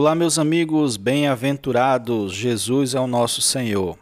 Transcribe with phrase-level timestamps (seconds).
[0.00, 3.98] Olá, meus amigos bem-aventurados, Jesus é o nosso Senhor.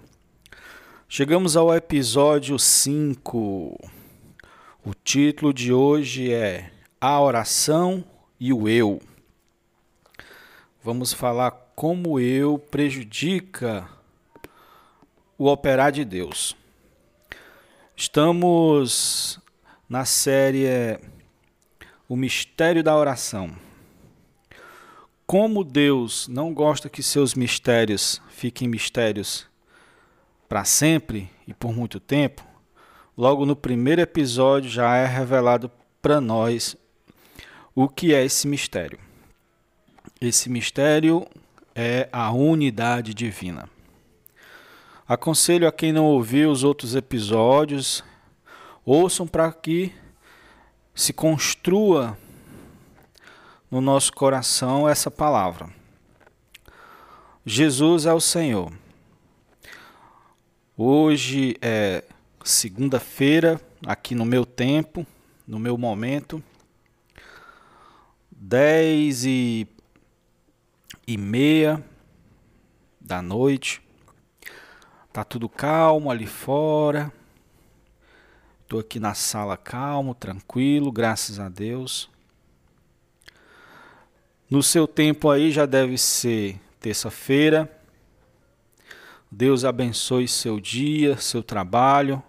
[1.08, 3.90] Chegamos ao episódio 5.
[4.84, 8.04] O título de hoje é A Oração
[8.38, 9.00] e o Eu.
[10.84, 13.88] Vamos falar como eu prejudica
[15.38, 16.54] o operar de Deus.
[17.96, 19.40] Estamos
[19.88, 21.00] na série
[22.06, 23.65] O Mistério da Oração.
[25.26, 29.44] Como Deus não gosta que seus mistérios fiquem mistérios
[30.48, 32.46] para sempre e por muito tempo,
[33.18, 35.68] logo no primeiro episódio já é revelado
[36.00, 36.76] para nós
[37.74, 39.00] o que é esse mistério.
[40.20, 41.26] Esse mistério
[41.74, 43.68] é a unidade divina.
[45.08, 48.04] Aconselho a quem não ouviu os outros episódios,
[48.84, 49.92] ouçam para que
[50.94, 52.16] se construa
[53.70, 55.68] no nosso coração essa palavra.
[57.44, 58.72] Jesus é o Senhor.
[60.76, 62.04] Hoje é
[62.44, 65.06] segunda-feira, aqui no meu tempo,
[65.46, 66.42] no meu momento,
[68.30, 69.66] dez e,
[71.06, 71.82] e meia
[73.00, 73.80] da noite.
[75.12, 77.12] Tá tudo calmo ali fora.
[78.68, 82.10] Tô aqui na sala calmo, tranquilo, graças a Deus.
[84.48, 87.68] No seu tempo aí já deve ser terça-feira.
[89.28, 92.22] Deus abençoe seu dia, seu trabalho,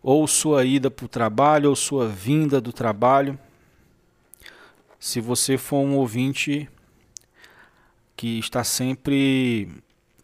[0.00, 3.36] ou sua ida para o trabalho, ou sua vinda do trabalho.
[5.00, 6.70] Se você for um ouvinte
[8.16, 9.68] que está sempre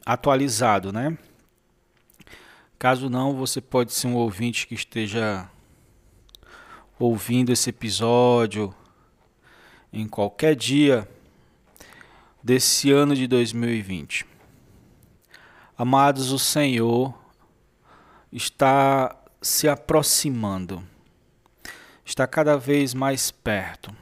[0.07, 1.19] atualizado, né?
[2.79, 5.51] Caso não, você pode ser um ouvinte que esteja
[7.01, 8.73] ouvindo esse episódio
[9.95, 11.09] em qualquer dia
[12.43, 14.27] desse ano de 2020.
[15.79, 17.15] Amados, o Senhor
[18.33, 20.83] está se aproximando,
[22.05, 23.95] está cada vez mais perto.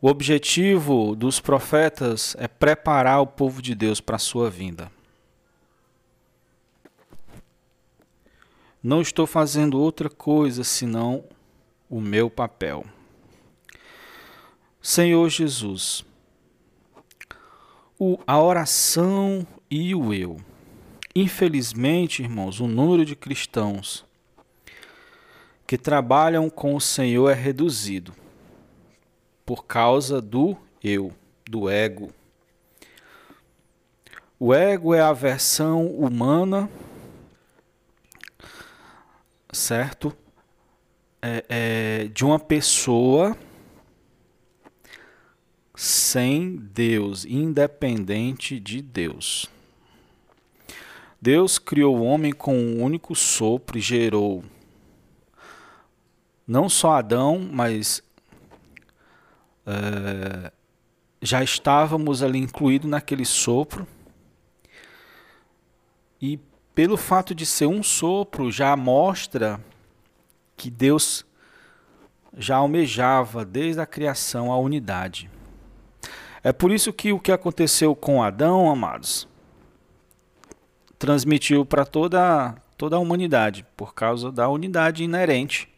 [0.00, 4.90] O objetivo dos profetas é preparar o povo de Deus para a sua vinda.
[8.80, 11.24] Não estou fazendo outra coisa senão
[11.90, 12.86] o meu papel.
[14.80, 16.04] Senhor Jesus,
[17.98, 20.40] o, a oração e o eu.
[21.14, 24.06] Infelizmente, irmãos, o número de cristãos
[25.66, 28.14] que trabalham com o Senhor é reduzido
[29.44, 31.12] por causa do eu,
[31.44, 32.10] do ego.
[34.38, 36.70] O ego é a versão humana,
[39.52, 40.16] certo?
[41.20, 43.36] É, é, de uma pessoa
[45.78, 49.48] sem Deus, independente de Deus.
[51.22, 54.42] Deus criou o homem com um único sopro e gerou
[56.44, 58.02] não só Adão, mas
[59.64, 60.50] é,
[61.22, 63.86] já estávamos ali incluídos naquele sopro.
[66.20, 66.40] E
[66.74, 69.60] pelo fato de ser um sopro, já mostra
[70.56, 71.24] que Deus
[72.36, 75.37] já almejava desde a criação a unidade.
[76.42, 79.26] É por isso que o que aconteceu com Adão, amados,
[80.98, 85.68] transmitiu para toda, toda a humanidade, por causa da unidade inerente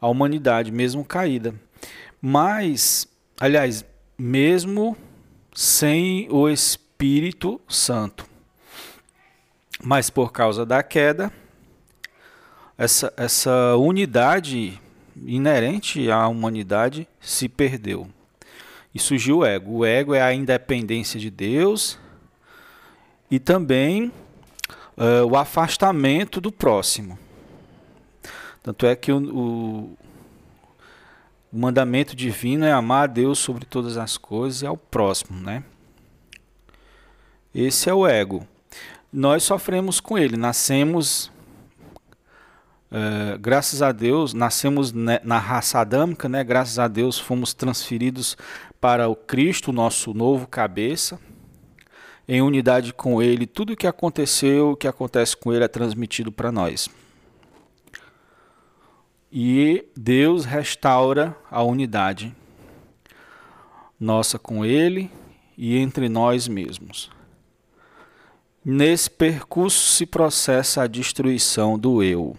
[0.00, 1.54] à humanidade, mesmo caída.
[2.20, 3.08] Mas,
[3.38, 3.84] aliás,
[4.16, 4.96] mesmo
[5.54, 8.26] sem o Espírito Santo.
[9.82, 11.32] Mas por causa da queda,
[12.76, 14.80] essa, essa unidade
[15.16, 18.08] inerente à humanidade se perdeu.
[18.98, 19.76] E surgiu o ego.
[19.76, 21.96] O ego é a independência de Deus
[23.30, 24.10] e também
[24.96, 27.16] uh, o afastamento do próximo.
[28.60, 29.98] Tanto é que o, o,
[31.52, 35.62] o mandamento divino é amar a Deus sobre todas as coisas e ao próximo, né?
[37.54, 38.44] Esse é o ego.
[39.12, 41.30] Nós sofremos com ele, nascemos,
[42.90, 46.42] uh, graças a Deus, nascemos na raça adâmica, né?
[46.42, 48.36] Graças a Deus fomos transferidos
[48.80, 51.18] para o Cristo, nosso novo cabeça.
[52.26, 56.30] Em unidade com ele, tudo o que aconteceu, o que acontece com ele é transmitido
[56.30, 56.88] para nós.
[59.32, 62.34] E Deus restaura a unidade
[63.98, 65.10] nossa com Ele
[65.56, 67.10] e entre nós mesmos.
[68.64, 72.36] Nesse percurso se processa a destruição do eu.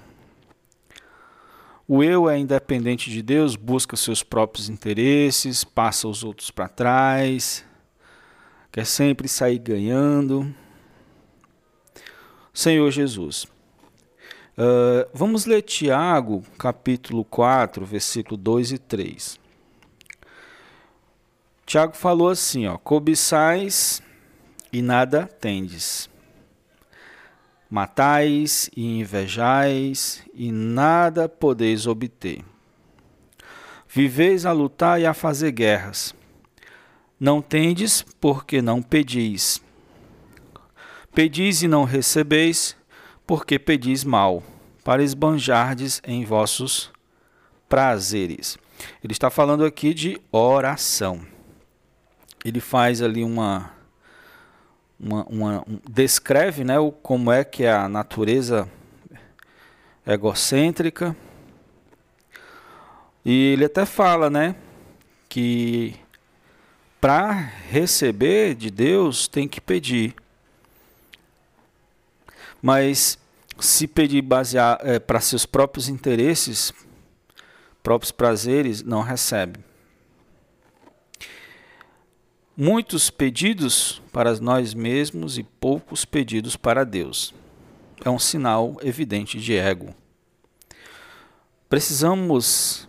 [1.91, 7.65] O eu é independente de Deus, busca seus próprios interesses, passa os outros para trás,
[8.71, 10.53] quer sempre sair ganhando.
[12.53, 13.45] Senhor Jesus.
[14.55, 19.39] Uh, vamos ler Tiago, capítulo 4, versículo 2 e 3.
[21.65, 23.99] Tiago falou assim, ó, cobiçais
[24.71, 26.07] e nada tendes
[27.69, 32.43] matais e invejais, e nada podeis obter.
[33.87, 36.15] Viveis a lutar e a fazer guerras.
[37.19, 39.61] Não tendes, porque não pedis.
[41.13, 42.75] Pedis e não recebeis,
[43.27, 44.41] porque pedis mal,
[44.83, 46.91] para esbanjardes em vossos
[47.67, 48.57] prazeres.
[49.03, 51.21] Ele está falando aqui de oração.
[52.43, 53.71] Ele faz ali uma
[54.99, 58.69] uma, uma um, descreve né, o, como é que é a natureza
[60.05, 61.15] egocêntrica.
[63.23, 64.55] E ele até fala, né,
[65.29, 65.95] que
[66.99, 67.31] para
[67.69, 70.15] receber de Deus tem que pedir.
[72.61, 73.17] Mas
[73.59, 76.73] se pedir basear é, para seus próprios interesses,
[77.81, 79.68] próprios prazeres, não recebe
[82.61, 87.33] muitos pedidos para nós mesmos e poucos pedidos para Deus.
[88.03, 89.95] É um sinal evidente de ego.
[91.69, 92.85] Precisamos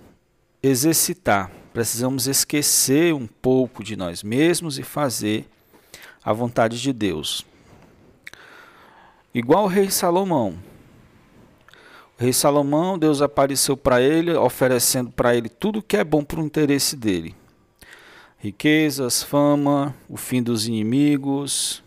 [0.60, 5.48] exercitar, precisamos esquecer um pouco de nós mesmos e fazer
[6.24, 7.46] a vontade de Deus.
[9.32, 10.58] Igual o rei Salomão.
[12.18, 16.40] O rei Salomão, Deus apareceu para ele, oferecendo para ele tudo que é bom para
[16.40, 17.36] o interesse dele
[18.40, 21.82] riquezas, fama, o fim dos inimigos.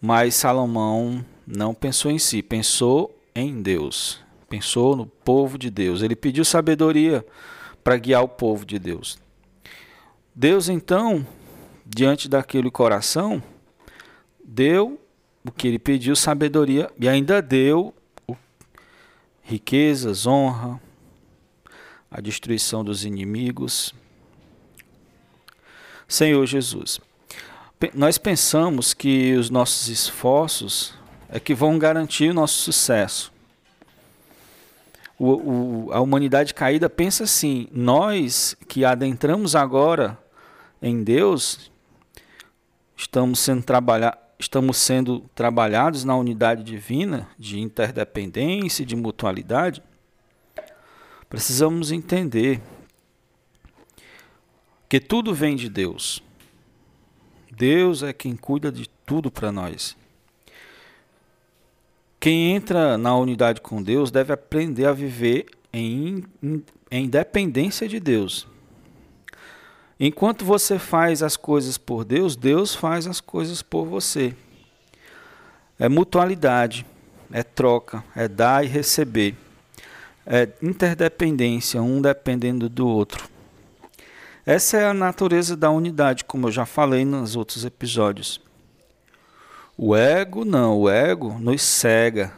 [0.00, 6.02] Mas Salomão não pensou em si, pensou em Deus, pensou no povo de Deus.
[6.02, 7.24] Ele pediu sabedoria
[7.84, 9.18] para guiar o povo de Deus.
[10.34, 11.24] Deus então,
[11.86, 13.42] diante daquele coração,
[14.42, 14.98] deu
[15.44, 17.94] o que ele pediu, sabedoria, e ainda deu
[19.42, 20.80] riquezas, honra,
[22.10, 23.94] a destruição dos inimigos.
[26.12, 27.00] Senhor Jesus.
[27.94, 30.92] Nós pensamos que os nossos esforços
[31.26, 33.32] é que vão garantir o nosso sucesso.
[35.18, 40.18] O, o, a humanidade caída pensa assim: nós que adentramos agora
[40.82, 41.70] em Deus,
[42.94, 49.82] estamos sendo, trabalha, estamos sendo trabalhados na unidade divina de interdependência, de mutualidade.
[51.30, 52.60] Precisamos entender
[54.92, 56.22] que tudo vem de Deus.
[57.50, 59.96] Deus é quem cuida de tudo para nós.
[62.20, 66.22] Quem entra na unidade com Deus deve aprender a viver em,
[66.90, 68.46] em, dependência de Deus.
[69.98, 74.36] Enquanto você faz as coisas por Deus, Deus faz as coisas por você.
[75.78, 76.84] É mutualidade,
[77.32, 79.34] é troca, é dar e receber.
[80.26, 83.31] É interdependência, um dependendo do outro.
[84.44, 88.40] Essa é a natureza da unidade, como eu já falei nos outros episódios.
[89.78, 92.32] O ego não, o ego nos cega.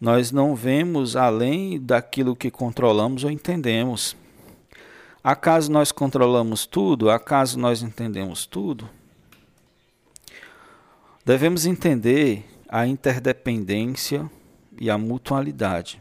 [0.00, 4.16] Nós não vemos além daquilo que controlamos ou entendemos.
[5.22, 7.10] Acaso nós controlamos tudo?
[7.10, 8.88] Acaso nós entendemos tudo?
[11.22, 14.30] Devemos entender a interdependência
[14.80, 16.00] e a mutualidade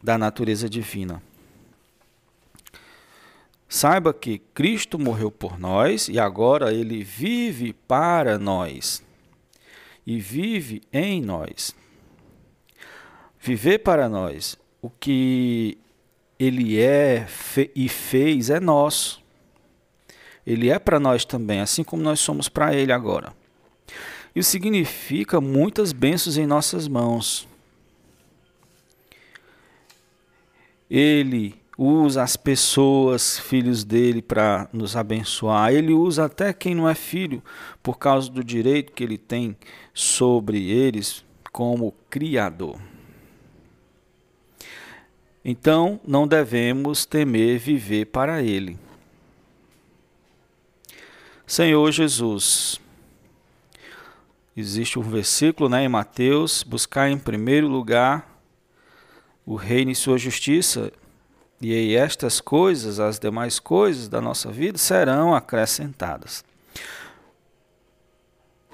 [0.00, 1.20] da natureza divina.
[3.72, 9.00] Saiba que Cristo morreu por nós e agora ele vive para nós
[10.04, 11.72] e vive em nós.
[13.38, 15.78] Viver para nós, o que
[16.36, 17.28] ele é
[17.72, 19.22] e fez é nosso.
[20.44, 23.32] Ele é para nós também, assim como nós somos para ele agora.
[24.34, 27.46] Isso significa muitas bênçãos em nossas mãos.
[30.90, 35.72] Ele usa as pessoas, filhos dele, para nos abençoar.
[35.72, 37.42] Ele usa até quem não é filho,
[37.82, 39.56] por causa do direito que ele tem
[39.94, 42.78] sobre eles como Criador.
[45.42, 48.78] Então, não devemos temer viver para Ele.
[51.46, 52.78] Senhor Jesus,
[54.54, 58.38] existe um versículo né, em Mateus: buscar em primeiro lugar
[59.46, 60.92] o reino e sua justiça,
[61.60, 66.42] e estas coisas, as demais coisas da nossa vida, serão acrescentadas.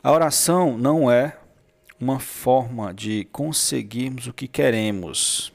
[0.03, 1.37] A oração não é
[1.99, 5.53] uma forma de conseguirmos o que queremos.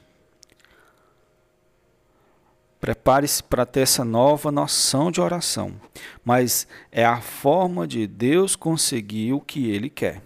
[2.78, 5.72] Prepare-se para ter essa nova noção de oração,
[6.22, 10.20] mas é a forma de Deus conseguir o que Ele quer.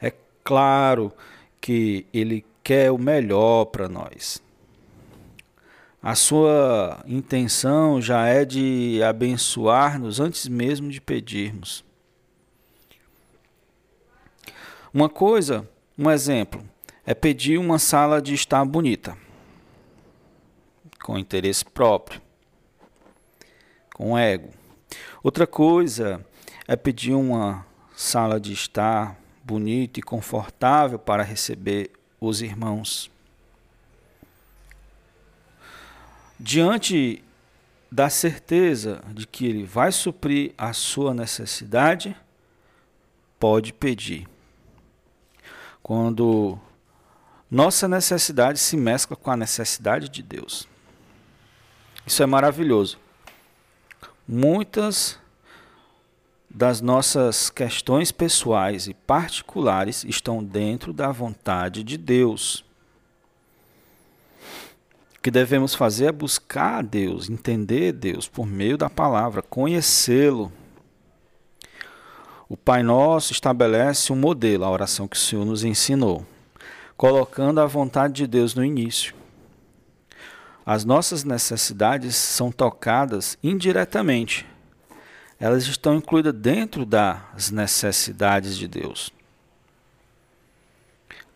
[0.00, 1.12] É claro
[1.60, 4.42] que Ele quer o melhor para nós.
[6.02, 11.82] A sua intenção já é de abençoar-nos antes mesmo de pedirmos.
[14.92, 16.62] Uma coisa, um exemplo,
[17.06, 19.16] é pedir uma sala de estar bonita
[21.02, 22.20] com interesse próprio,
[23.94, 24.50] com ego.
[25.22, 26.22] Outra coisa
[26.66, 27.64] é pedir uma
[27.96, 33.10] sala de estar bonita e confortável para receber os irmãos.
[36.38, 37.22] Diante
[37.90, 42.16] da certeza de que ele vai suprir a sua necessidade,
[43.38, 44.28] pode pedir.
[45.82, 46.58] Quando
[47.50, 50.68] nossa necessidade se mescla com a necessidade de Deus.
[52.06, 52.98] Isso é maravilhoso.
[54.26, 55.18] Muitas
[56.50, 62.64] das nossas questões pessoais e particulares estão dentro da vontade de Deus.
[65.16, 70.50] O que devemos fazer é buscar a Deus, entender Deus por meio da palavra, conhecê-lo.
[72.48, 76.24] O Pai Nosso estabelece um modelo, a oração que o Senhor nos ensinou,
[76.96, 79.14] colocando a vontade de Deus no início.
[80.64, 84.46] As nossas necessidades são tocadas indiretamente.
[85.40, 89.12] Elas estão incluídas dentro das necessidades de Deus.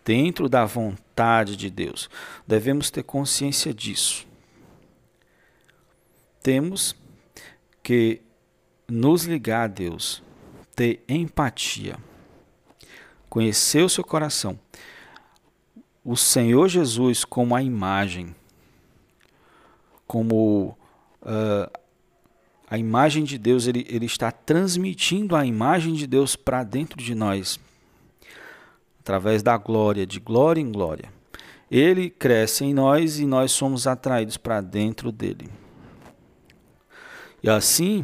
[0.05, 2.11] Dentro da vontade de Deus.
[2.47, 4.27] Devemos ter consciência disso.
[6.43, 6.97] Temos
[7.83, 8.21] que
[8.89, 10.23] nos ligar a Deus,
[10.75, 11.97] ter empatia,
[13.29, 14.59] conhecer o seu coração.
[16.05, 18.35] O Senhor Jesus como a imagem
[20.13, 20.77] como
[21.23, 21.82] uh,
[22.73, 27.15] a imagem de Deus, ele, ele está transmitindo a imagem de Deus para dentro de
[27.15, 27.61] nós,
[28.99, 31.13] através da glória, de glória em glória.
[31.71, 35.51] Ele cresce em nós e nós somos atraídos para dentro dele.
[37.43, 38.03] E assim,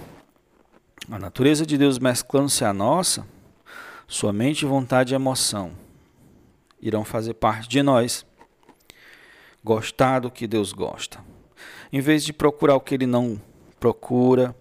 [1.10, 3.26] a natureza de Deus mesclando-se à nossa,
[4.06, 5.72] sua mente, vontade e emoção
[6.78, 8.22] irão fazer parte de nós.
[9.64, 11.26] Gostar do que Deus gosta
[11.92, 13.40] em vez de procurar o que ele não
[13.78, 14.54] procura,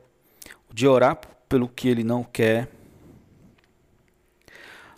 [0.74, 1.20] de orar
[1.50, 2.70] pelo que ele não quer.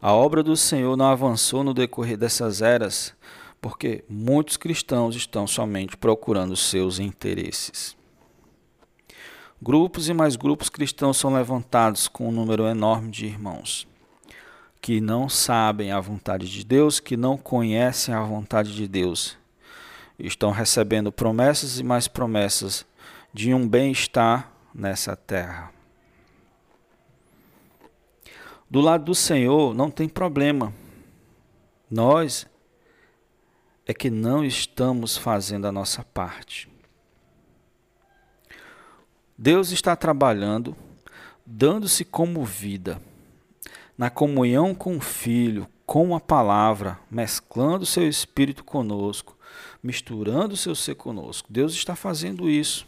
[0.01, 3.13] A obra do Senhor não avançou no decorrer dessas eras,
[3.61, 7.95] porque muitos cristãos estão somente procurando seus interesses.
[9.61, 13.87] Grupos e mais grupos cristãos são levantados com um número enorme de irmãos
[14.81, 19.37] que não sabem a vontade de Deus, que não conhecem a vontade de Deus
[20.27, 22.85] estão recebendo promessas e mais promessas
[23.33, 25.71] de um bem-estar nessa terra.
[28.69, 30.73] Do lado do Senhor não tem problema.
[31.89, 32.45] Nós
[33.85, 36.69] é que não estamos fazendo a nossa parte.
[39.35, 40.75] Deus está trabalhando,
[41.45, 43.01] dando-se como vida,
[43.97, 49.35] na comunhão com o Filho, com a palavra, mesclando seu espírito conosco,
[49.81, 51.47] misturando seu ser conosco.
[51.51, 52.87] Deus está fazendo isso.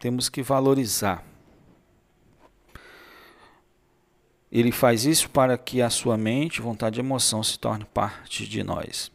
[0.00, 1.22] Temos que valorizar.
[4.50, 8.64] Ele faz isso para que a sua mente, vontade e emoção se torne parte de
[8.64, 9.12] nós.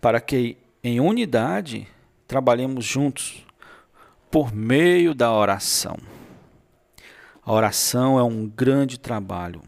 [0.00, 1.88] Para que em unidade
[2.26, 3.44] trabalhemos juntos
[4.30, 5.96] por meio da oração.
[7.42, 9.60] A oração é um grande trabalho.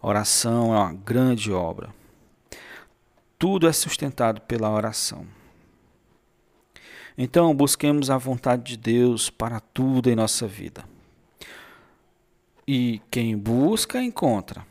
[0.00, 1.94] A oração é uma grande obra.
[3.38, 5.26] Tudo é sustentado pela oração.
[7.20, 10.84] Então, busquemos a vontade de Deus para tudo em nossa vida.
[12.66, 14.64] E quem busca, encontra.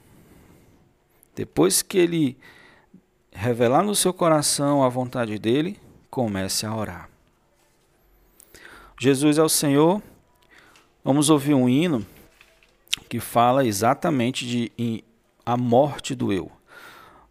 [1.36, 2.38] Depois que ele
[3.32, 5.78] revelar no seu coração a vontade dele,
[6.10, 7.10] comece a orar.
[8.98, 10.02] Jesus é o Senhor.
[11.04, 12.06] Vamos ouvir um hino
[13.10, 15.04] que fala exatamente de
[15.46, 16.52] a morte do eu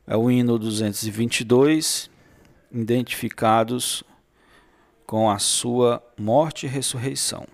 [0.06, 2.08] é o hino 222,
[2.72, 4.04] identificados
[5.06, 7.46] com a sua morte e ressurreição.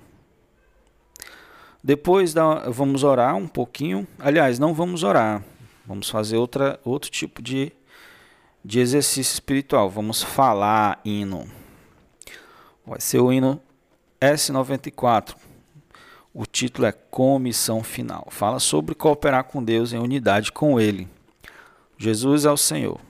[1.85, 4.07] Depois da, vamos orar um pouquinho.
[4.19, 5.43] Aliás, não vamos orar.
[5.85, 7.73] Vamos fazer outra, outro tipo de,
[8.65, 9.91] de exercício espiritual.
[9.91, 11.47] Vamos falar hino.
[12.87, 13.61] Vai ser o hino
[14.21, 15.35] S94.
[16.33, 18.29] O título é Comissão Final.
[18.31, 21.09] Fala sobre cooperar com Deus em unidade com Ele.
[21.99, 23.01] Jesus é o Senhor.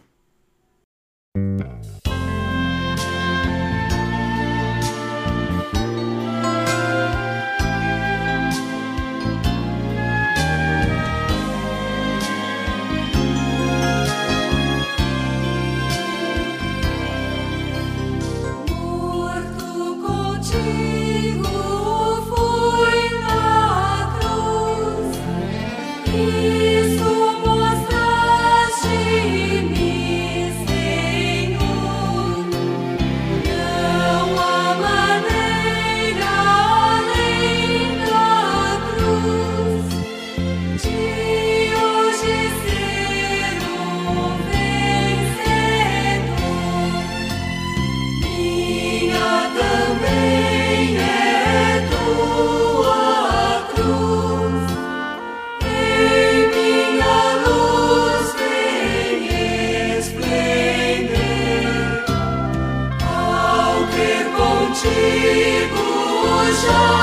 [66.62, 67.01] shine.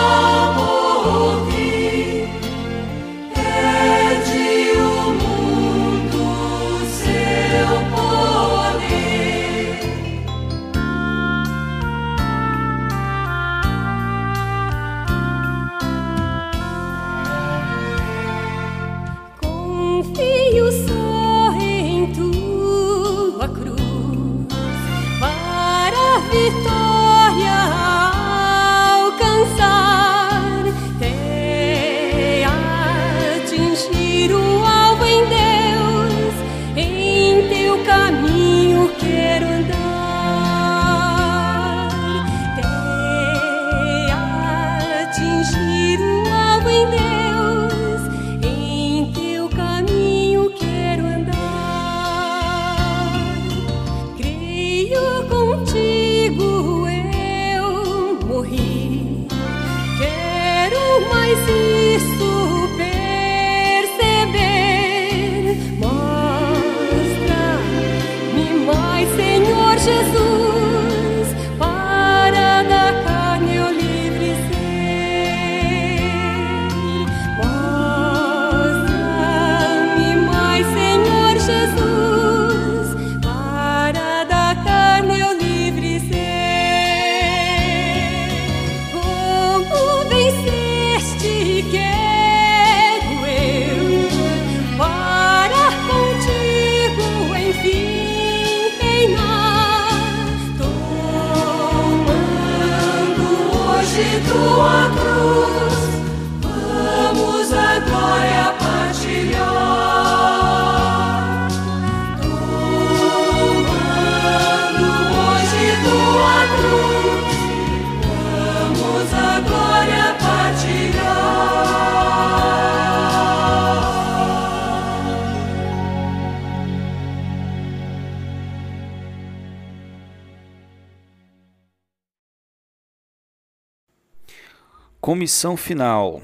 [135.30, 136.24] Comissão final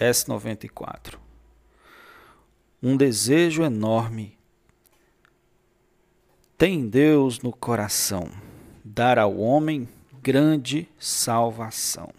[0.00, 1.18] S94.
[2.82, 4.38] Um desejo enorme
[6.56, 8.30] tem Deus no coração
[8.82, 9.86] dar ao homem
[10.22, 12.10] grande salvação.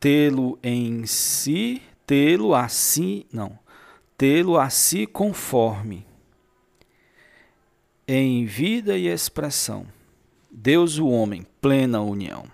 [0.00, 3.56] Tê-lo em si, tê-lo assim, não,
[4.18, 6.04] tê-lo a si conforme
[8.08, 9.86] em vida e expressão.
[10.50, 12.44] Deus o homem, plena união.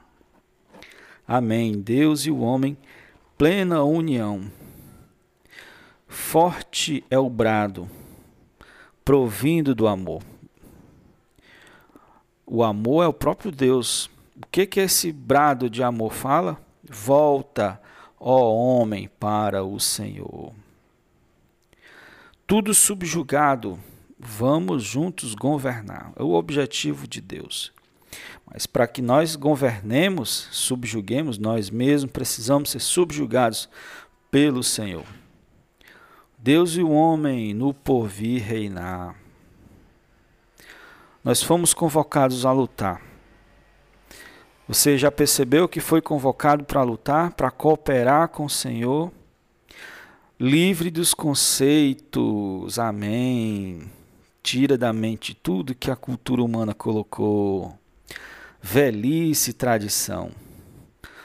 [1.29, 1.79] Amém.
[1.79, 2.75] Deus e o homem,
[3.37, 4.51] plena união.
[6.07, 7.87] Forte é o brado,
[9.05, 10.23] provindo do amor.
[12.47, 14.07] O amor é o próprio Deus.
[14.35, 16.59] O que que esse brado de amor fala?
[16.83, 17.79] Volta,
[18.19, 20.55] ó homem, para o Senhor.
[22.47, 23.79] Tudo subjugado,
[24.19, 26.11] vamos juntos governar.
[26.17, 27.71] É o objetivo de Deus.
[28.51, 33.69] Mas para que nós governemos, subjuguemos nós mesmos, precisamos ser subjugados
[34.31, 35.05] pelo Senhor.
[36.37, 39.17] Deus e o homem no porvir reinar.
[41.23, 43.03] Nós fomos convocados a lutar.
[44.67, 49.11] Você já percebeu que foi convocado para lutar, para cooperar com o Senhor?
[50.39, 53.91] Livre dos conceitos, amém.
[54.43, 57.78] Tira da mente tudo que a cultura humana colocou
[58.61, 60.31] velhice tradição.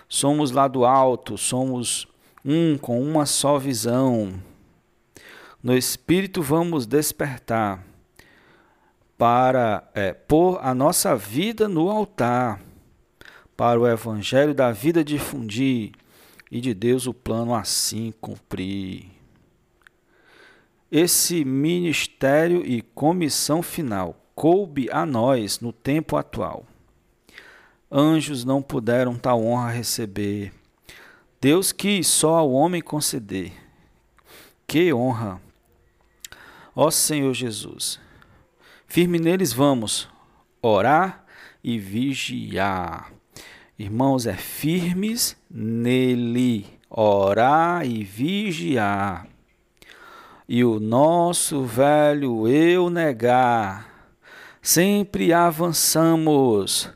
[0.08, 2.08] somos lá do alto, somos
[2.46, 4.34] um com uma só visão.
[5.62, 7.84] No Espírito vamos despertar
[9.17, 12.62] para é, pôr a nossa vida no altar,
[13.56, 15.93] para o Evangelho da vida difundir
[16.52, 19.06] e de Deus o plano assim cumprir.
[20.91, 26.65] Esse ministério e comissão final coube a nós no tempo atual.
[27.95, 30.51] Anjos não puderam tal honra receber.
[31.39, 33.53] Deus quis só ao homem conceder.
[34.65, 35.39] Que honra!
[36.75, 37.99] Ó Senhor Jesus,
[38.88, 40.10] firme neles vamos
[40.60, 41.23] orar
[41.63, 43.13] e vigiar.
[43.77, 49.27] Irmãos, é firmes nele, orar e vigiar
[50.47, 53.89] e o nosso velho eu negar,
[54.62, 56.89] sempre avançamos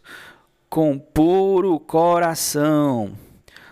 [0.78, 3.14] com puro coração,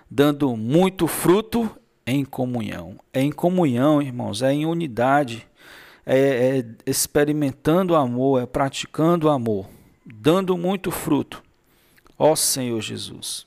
[0.10, 1.70] dando muito fruto
[2.04, 2.96] em comunhão.
[3.14, 5.48] É em comunhão, irmãos, é em unidade,
[6.04, 9.68] é, é experimentando amor, é praticando amor,
[10.04, 11.44] dando muito fruto.
[12.18, 13.46] Ó Senhor Jesus.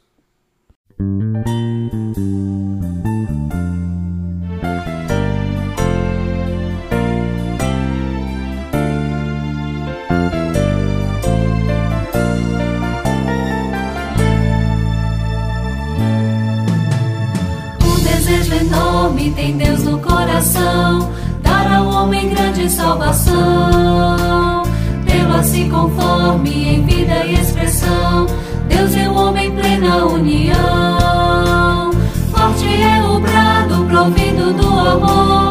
[20.38, 21.10] Coração,
[21.42, 24.62] dar ao homem grande salvação.
[25.04, 28.26] Tê-lo assim conforme em vida e expressão,
[28.68, 31.90] Deus e o homem plena união.
[32.30, 35.47] Forte é o brado provindo do amor,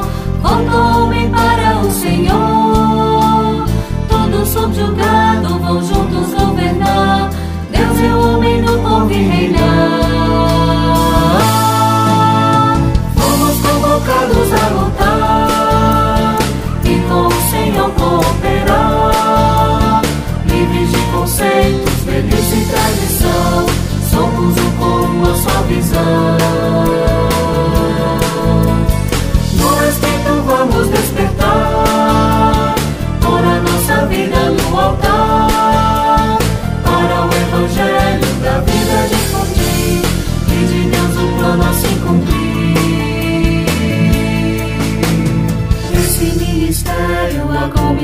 [17.97, 20.01] cooperar.
[20.45, 23.65] Livres de conceitos, velhice e tradição,
[24.09, 26.76] somos um com uma só visão.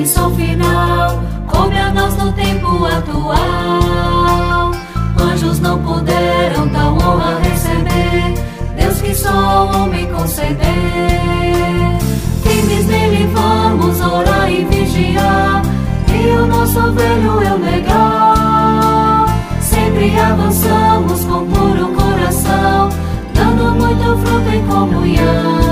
[0.03, 4.71] Comissão final, coube a nós no tempo atual.
[5.17, 8.33] Anjos não puderam tal honra receber,
[8.75, 10.59] Deus que só ao homem conceder.
[12.43, 15.61] Firmes nele vamos orar e vigiar,
[16.13, 19.25] e o nosso velho eu negar.
[19.61, 22.89] Sempre avançamos com puro coração,
[23.33, 25.62] dando muito fruto em comunhão.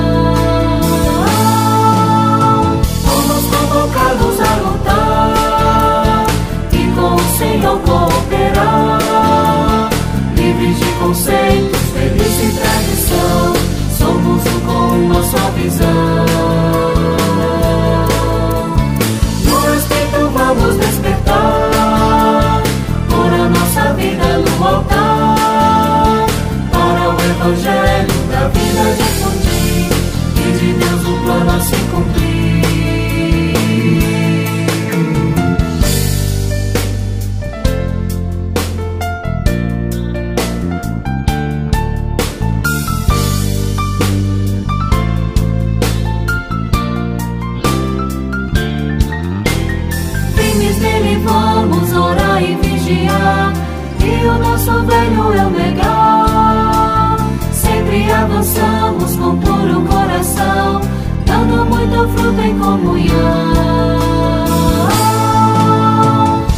[54.04, 57.18] e o nosso velho é eu negar.
[57.52, 60.82] Sempre avançamos com puro coração,
[61.26, 64.02] dando muito fruto em comunhão.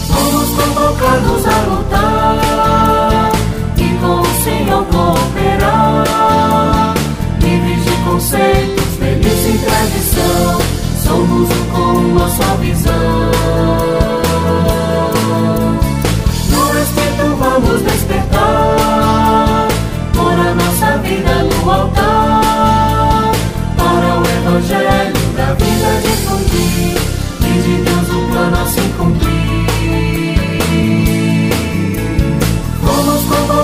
[0.08, 3.32] Somos convocados a lutar
[3.78, 6.94] e com o Senhor cooperar,
[7.40, 10.62] livres de conceitos, felizes em tradição.
[11.04, 14.13] Somos um com uma só visão.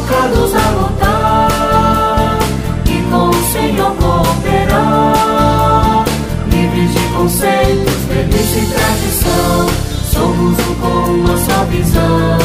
[0.10, 2.40] coloca-nos a lutar
[2.86, 5.26] e com o Senhor cooperar.
[6.52, 9.70] Livres de conceitos, felizes e tradição,
[10.12, 12.38] somos um com uma só visão.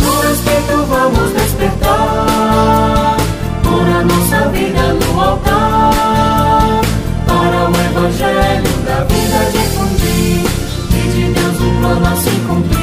[0.00, 3.16] No respeito vamos despertar,
[3.62, 6.80] por a nossa vida no altar,
[7.26, 10.44] para o Evangelho da vida difundir
[10.92, 12.79] e de Deus o plano se cumprir.